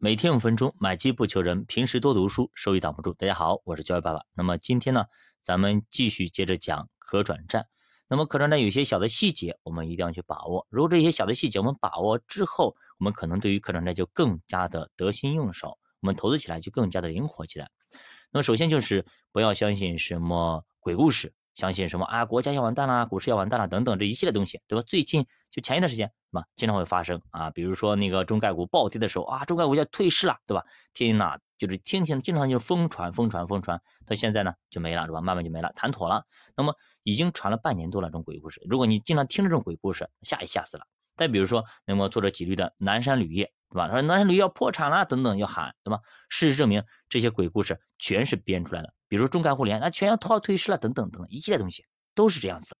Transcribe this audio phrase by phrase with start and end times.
[0.00, 3.14] 每天五分钟，买基不求人，平时多读书，收益挡不住。
[3.14, 4.20] 大家好，我是教育爸爸。
[4.32, 5.06] 那么今天呢，
[5.42, 7.66] 咱们继续接着讲可转债。
[8.06, 10.68] 那么可转债有些小的细节，我们一定要去把握。
[10.70, 17.68] 如果这些小的细节我们把握之后，我们可能对于可转债就更加的得心应手，我们投资起来就更加的灵活起来。
[18.30, 21.34] 那么首先就是不要相信什么鬼故事。
[21.58, 22.24] 相信什么啊？
[22.24, 24.84] 国家要完蛋啦，股市要完蛋了，等等这一系列东西，对吧？
[24.86, 30.64] 最近就前一段时间，嘛，经常会发生啊，比如说那个中概股暴跌的时候啊，中概股要退市了，对吧？
[30.94, 35.20] 天呐，就是天天经常就疯传疯传疯传，到现在呢就没了，是吧？
[35.20, 36.22] 慢慢就没了，谈妥了。
[36.54, 40.86] 那么已经传了半年多了，这种鬼故事，如果你经常听这种鬼故事，吓一吓死了。
[41.16, 43.88] 再比如说，那么作者几律的南山铝业，对吧？
[43.88, 45.98] 他说南山铝业要破产了，等等要喊，对吧？
[46.28, 48.94] 事实证明，这些鬼故事全是编出来的。
[49.08, 52.76] 比如中概互联，那全要套退市了，等等等等一系列东西都是这样子。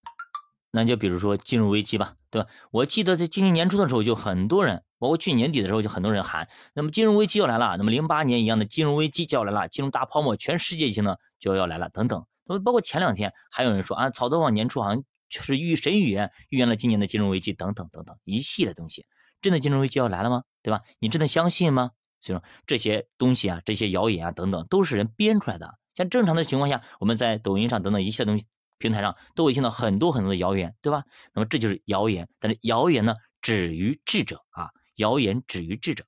[0.70, 2.48] 那就比如说金融危机吧，对吧？
[2.70, 12.26] 我记得在今年年初的时候，就很多人，包括去年底的时候，就很多人喊，那么金融危机要来了，那么零八年一样的金融危机就要来了，金融大泡沫，全世界性的就要来了，等等。
[12.44, 15.02] 那么包括前两天还有人说啊，曹德旺年初好像。
[15.30, 19.04] 就是预神预言预言了今年的金融危机等等等等一系列东西，
[19.42, 20.44] 真的金融危机要来了吗？
[20.62, 20.80] 对吧？
[21.00, 21.90] 你真的相信吗？
[22.18, 25.74] 所以说这些东西啊，这些谣言啊等等都是人编出来的。
[25.98, 28.46] 像正常的情况下，我们在抖音上等等一切东西
[28.78, 31.02] 平台上都会听到很多很多的谣言，对吧？
[31.34, 36.04] 那么这就是谣言，但是谣言呢止于智者啊，谣言止于智者。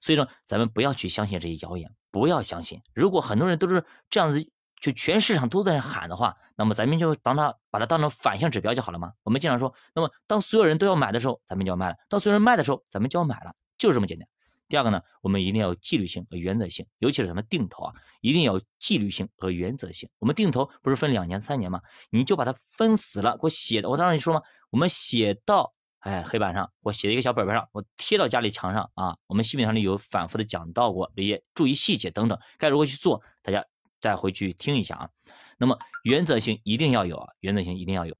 [0.00, 2.80] 所以说咱们不要去相信这些谣言，不要相信。
[2.94, 4.50] 如果很多人都是这样子。
[4.80, 9.14] 就全市场都在喊的话，那么咱们就当它把它当成反向指标就好了嘛。
[9.22, 14.28] 我们经常说，那么当所有人都要买的时候，咱们就要卖了；当所有人卖的时候，咱们就要买了，就是这么简单。
[14.74, 20.10] 第二个呢，我们一定要有纪律性和原则性，尤其是咱们定投啊，一定要有纪律性和原则性。
[20.18, 21.80] 我们定投不是分两年、三年吗？
[22.10, 23.88] 你就把它分死了，给我写的。
[23.88, 29.16] 我当时你说嘛，我们写到哎黑板上，我写一个小本本上，我贴到家里墙上啊。
[29.28, 33.64] 我们西本上里有反复的讲到过这些注意细节等等，该如何去做，大家。
[34.00, 35.10] 再回去听一下啊，
[35.56, 38.16] 那么原则性一定要有啊，原则性一定要有，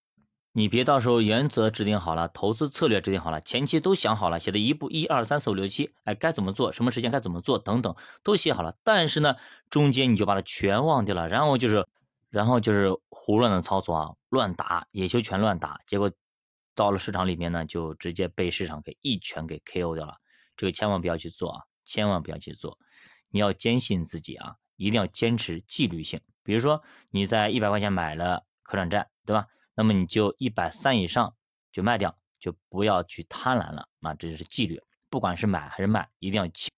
[0.57, 9.35] 你别到时候原则制定好了，投资策略制定好了，前期都想好了，写的一步一二三四五六七，哎，该怎么做，什么时间该怎么做等等都写好了，但是呢，
[9.69, 11.89] 中间你就把它全忘掉了，然后就是，
[12.31, 16.13] 然后就是胡乱的操作啊，乱打野球全乱打，结果
[16.77, 20.19] 到了市场里面呢，就直接被市场给一拳给 KO 掉了，
[20.57, 22.79] 这个千万不要去做啊，千万不要去做，
[23.29, 24.55] 你要坚信自己啊。
[24.77, 29.47] 一定要坚持纪律性，比如说你在一百块钱买了可转债，对吧？
[29.75, 31.35] 那么你就一百三以上
[31.73, 34.15] 就卖掉，就不要去贪婪了啊！
[34.15, 34.81] 这就是纪律，
[35.11, 36.71] 不管是买还是卖，一定要清。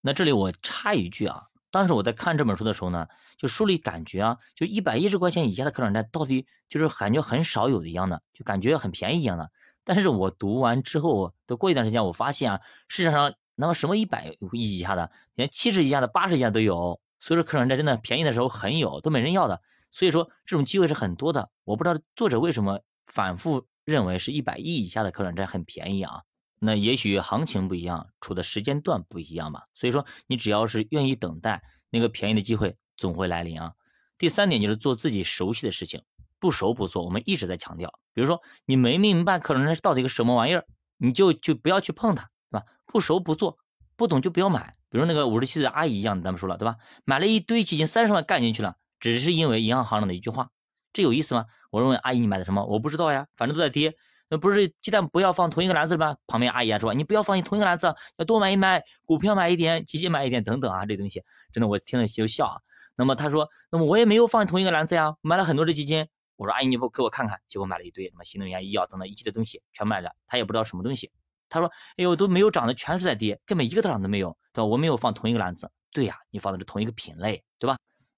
[0.00, 9.50] 那这里我插一句啊，当时我在看这本书的时候呢，就书里感觉啊，就一百一十块钱以下的可转债到底就是感觉很少有的一样的，就感觉很便宜一样的。
[9.82, 17.00] 但是我读完之后，都过一段时间，我发现啊，市场上那么什么一百亿以下的，连七十以下的、八十以下都有。
[17.20, 19.62] 所以说，可转债真的便宜的时候很有，都没人要的。
[19.94, 21.50] 所以说，这种机会是很多的。
[21.62, 26.22] 我不知道作者为什么反复认为是一百亿以下的可转债很便宜啊？
[26.58, 29.68] 那也许行情不一样，处的时间段不一样吧。
[29.72, 33.74] 所以说，你只要是愿意等待，那个便宜的机会总会来临啊。
[34.18, 36.02] 第三点就是做自己熟悉的事情，
[36.40, 37.04] 不熟不做。
[37.04, 40.66] 我们一直在强调，比如说你没明白可转债到底个什么玩意儿，
[40.96, 42.66] 你就就不要去碰它，对吧？
[42.86, 43.58] 不熟不做。
[43.96, 46.78] 不懂就不要买，比如那个五十七岁的阿姨一样，咱们说了对吧？
[47.04, 50.48] 买了一堆基金，三十万干进去了，只是因为银行行长的一句话，
[50.94, 51.44] 这有意思吗？
[51.70, 52.64] 我认为阿姨你买的什么？
[52.64, 53.94] 我不知道呀，反正都在跌。
[54.30, 56.16] 那不是鸡蛋不要放同一个篮子里吗？
[56.26, 61.22] 旁边阿姨啊说，你不要放同一个篮子，要多买一买，股票买一点，基金买一点，等等啊，这东西
[61.52, 62.56] 真的我听了就笑啊。
[62.96, 66.08] 那么他说，那么我也没有放同一个篮子呀，买了很多的基金。
[66.36, 71.12] 我说阿姨你不给我看看，结果买了一堆什么新能源、医药等等一系列东西全买了，他也不知道什么东西。
[71.50, 74.64] 他说：“哎呦，都没有涨的，全是在跌，根本一个涨都没有，对吧？
[74.64, 75.70] 我没有放同一个篮子。
[75.92, 77.76] 对呀，你放的是同一个品类，对吧？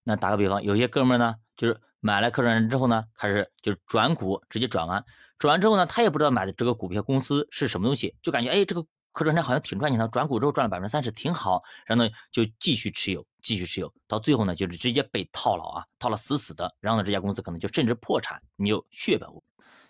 [0.08, 5.04] 那打个比方，有些哥们儿呢，就是买了可转债之后呢，开始就是转股，直接转完，
[5.36, 19.42] 转完之后呢，他也不知道买的这个股票公司是什么东西，就感觉哎，这个可转债好像挺赚钱的，转股之后赚了百分之三十，挺好，然后呢就继续持有，继续持有，到最后呢就是直接被套牢啊，套了死死的，然后呢这家公司可能就甚至破产，你有血本无。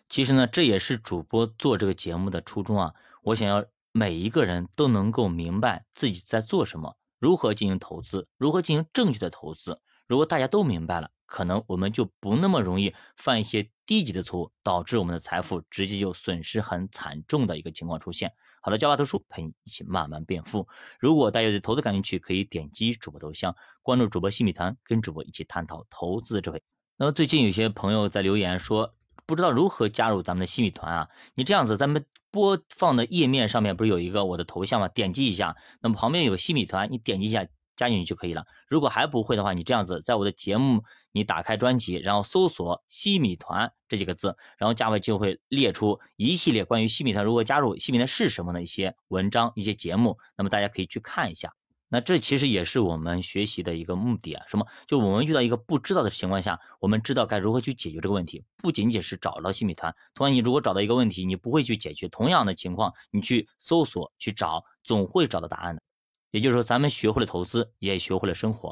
[0.08, 2.94] 其实呢，这也是主播做这个节目的初衷啊。
[3.22, 9.80] 我想要每一个人都能够明白自己在做什么，如何进行投资，如何进行正确的投资。
[10.06, 18.32] 如果大家都明白了，可能我们就不那么容易犯一些低级的错误，导致我们的财富直接就损失很惨重的一个情况出现。
[18.62, 20.66] 好的，教爸读书陪你一起慢慢变富。
[20.98, 26.62] 如果大家对投资感兴趣，可以点击主播头像，关注主播新米团，跟主播一起探讨投资的智慧。
[26.96, 28.94] 那么最近有些朋友在留言说。
[29.28, 34.86] 不知道如何加入咱们的新米团啊，你这样子，咱们播放的页面上面不是有一个我的头像吗？
[34.86, 37.44] 点击一下，那么旁边有个新米团，你点击一下
[37.76, 38.44] 加进去就可以了。
[38.68, 40.82] 如果还不会的话，你这样子，在我的节目
[41.12, 51.52] 你打开专辑，然后搜索“西米团”这几个字，然后加为就会列出一系列关于西米团如何加入、西米团是什么的一些文章、一些节目，那么大家可以去看一下。
[51.88, 54.66] 那这其实也是我们学习的一个目的啊，什么？
[54.88, 58.42] 就我们遇到一个不知道的情况下，我们知道该如何去解决这个问题。
[58.56, 65.82] 不仅仅是找到新米团，同样你如果找到一个问题，你不会去解决，同样的情况，你去搜索去找，总会找到答案的。
[66.30, 68.64] 也就是说，咱们学会了投资，也学会了生活。